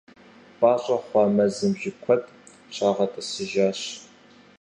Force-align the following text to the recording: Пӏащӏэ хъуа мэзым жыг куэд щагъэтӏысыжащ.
Пӏащӏэ 0.59 0.97
хъуа 1.05 1.23
мэзым 1.35 1.73
жыг 1.79 1.95
куэд 2.03 2.23
щагъэтӏысыжащ. 2.75 3.79